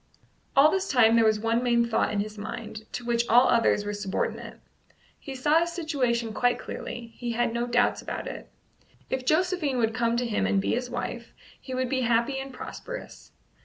[0.55, 3.85] All this time there was one main thought in his mind, to which all others
[3.85, 4.59] were subordinate.
[5.19, 8.49] He saw his situation quite clearly; he had no doubts about it.
[9.11, 12.51] If Josephine would come to him and be his wife, he would be happy and
[12.51, 13.31] prosperous.